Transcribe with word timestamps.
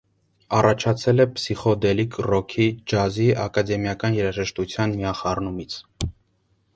Առաջացել 0.59 1.23
է 1.25 1.25
փսիխոդելիկ 1.33 2.15
ռոքի, 2.27 2.67
ջազի, 2.93 3.27
ակադեմիական 3.43 4.17
երաժշտության 4.21 4.97
միախառնումից։ 5.03 5.77